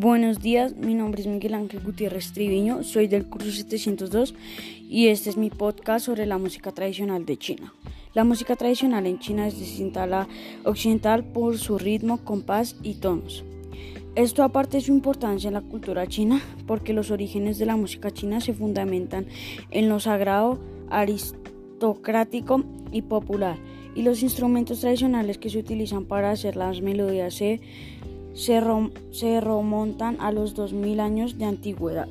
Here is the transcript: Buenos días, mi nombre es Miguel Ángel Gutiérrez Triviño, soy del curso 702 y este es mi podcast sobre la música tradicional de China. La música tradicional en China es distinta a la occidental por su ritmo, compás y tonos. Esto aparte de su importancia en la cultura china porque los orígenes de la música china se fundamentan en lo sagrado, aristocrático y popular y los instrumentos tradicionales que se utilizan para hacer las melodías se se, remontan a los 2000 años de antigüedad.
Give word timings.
Buenos 0.00 0.38
días, 0.38 0.76
mi 0.76 0.94
nombre 0.94 1.22
es 1.22 1.26
Miguel 1.26 1.54
Ángel 1.54 1.80
Gutiérrez 1.80 2.32
Triviño, 2.32 2.84
soy 2.84 3.08
del 3.08 3.26
curso 3.26 3.50
702 3.50 4.32
y 4.88 5.08
este 5.08 5.28
es 5.28 5.36
mi 5.36 5.50
podcast 5.50 6.06
sobre 6.06 6.24
la 6.24 6.38
música 6.38 6.70
tradicional 6.70 7.26
de 7.26 7.36
China. 7.36 7.74
La 8.14 8.22
música 8.22 8.54
tradicional 8.54 9.06
en 9.06 9.18
China 9.18 9.48
es 9.48 9.58
distinta 9.58 10.04
a 10.04 10.06
la 10.06 10.28
occidental 10.62 11.24
por 11.24 11.58
su 11.58 11.78
ritmo, 11.78 12.18
compás 12.18 12.76
y 12.84 12.94
tonos. 12.94 13.44
Esto 14.14 14.44
aparte 14.44 14.76
de 14.76 14.84
su 14.84 14.92
importancia 14.92 15.48
en 15.48 15.54
la 15.54 15.62
cultura 15.62 16.06
china 16.06 16.40
porque 16.68 16.92
los 16.92 17.10
orígenes 17.10 17.58
de 17.58 17.66
la 17.66 17.74
música 17.74 18.12
china 18.12 18.40
se 18.40 18.54
fundamentan 18.54 19.26
en 19.72 19.88
lo 19.88 19.98
sagrado, 19.98 20.60
aristocrático 20.90 22.62
y 22.92 23.02
popular 23.02 23.58
y 23.96 24.02
los 24.02 24.22
instrumentos 24.22 24.78
tradicionales 24.78 25.38
que 25.38 25.50
se 25.50 25.58
utilizan 25.58 26.04
para 26.04 26.30
hacer 26.30 26.54
las 26.54 26.82
melodías 26.82 27.34
se 27.34 27.60
se, 28.34 28.60
remontan 29.40 30.16
a 30.20 30.32
los 30.32 30.54
2000 30.54 31.00
años 31.00 31.38
de 31.38 31.44
antigüedad. 31.44 32.08